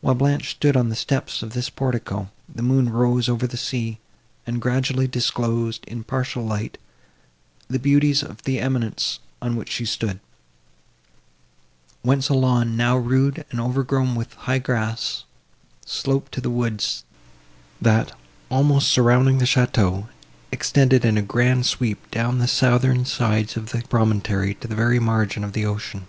[0.00, 3.98] While Blanche stood on the steps of this portico, the moon rose over the sea,
[4.46, 6.78] and gradually disclosed, in partial light,
[7.66, 10.20] the beauties of the eminence, on which she stood,
[12.02, 15.24] whence a lawn, now rude and overgrown with high grass,
[15.84, 17.02] sloped to the woods,
[17.82, 18.16] that,
[18.52, 20.06] almost surrounding the château,
[20.52, 25.00] extended in a grand sweep down the southern sides of the promontory to the very
[25.00, 26.06] margin of the ocean.